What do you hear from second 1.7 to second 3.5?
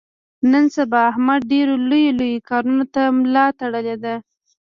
لویو لویو کاونو ته ملا